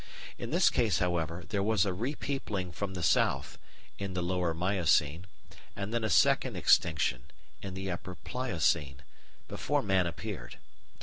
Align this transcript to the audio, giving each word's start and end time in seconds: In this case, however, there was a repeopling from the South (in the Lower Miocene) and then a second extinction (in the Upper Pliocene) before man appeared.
In 0.39 0.49
this 0.49 0.71
case, 0.71 0.97
however, 0.97 1.43
there 1.49 1.61
was 1.61 1.85
a 1.85 1.93
repeopling 1.93 2.71
from 2.71 2.95
the 2.95 3.03
South 3.03 3.59
(in 3.99 4.15
the 4.15 4.23
Lower 4.23 4.51
Miocene) 4.51 5.27
and 5.75 5.93
then 5.93 6.03
a 6.03 6.09
second 6.09 6.55
extinction 6.55 7.25
(in 7.61 7.75
the 7.75 7.91
Upper 7.91 8.15
Pliocene) 8.15 9.03
before 9.47 9.83
man 9.83 10.07
appeared. 10.07 10.57